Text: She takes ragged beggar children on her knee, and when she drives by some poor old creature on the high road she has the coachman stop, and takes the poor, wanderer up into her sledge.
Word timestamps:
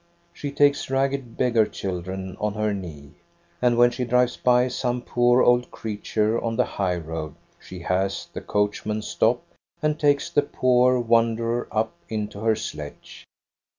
She 0.33 0.49
takes 0.51 0.89
ragged 0.89 1.37
beggar 1.37 1.67
children 1.67 2.35
on 2.39 2.55
her 2.55 2.73
knee, 2.73 3.11
and 3.61 3.77
when 3.77 3.91
she 3.91 4.03
drives 4.03 4.35
by 4.35 4.67
some 4.67 5.03
poor 5.03 5.43
old 5.43 5.69
creature 5.69 6.41
on 6.43 6.55
the 6.55 6.65
high 6.65 6.95
road 6.97 7.35
she 7.59 7.81
has 7.81 8.27
the 8.33 8.41
coachman 8.41 9.03
stop, 9.03 9.43
and 9.79 9.99
takes 9.99 10.31
the 10.31 10.41
poor, 10.41 10.99
wanderer 10.99 11.67
up 11.71 11.93
into 12.09 12.39
her 12.39 12.55
sledge. 12.55 13.27